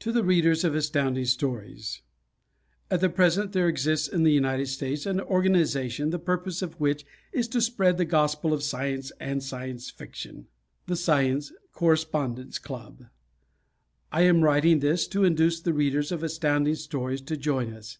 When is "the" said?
0.12-0.22, 3.00-3.08, 4.22-4.30, 6.10-6.18, 7.96-8.04, 10.86-10.94, 15.58-15.72